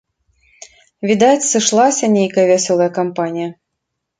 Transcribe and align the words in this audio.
Відаць, 1.09 1.45
сышлася 1.51 2.05
нейкая 2.17 2.45
вясёлая 2.53 2.91
кампанія. 2.99 3.49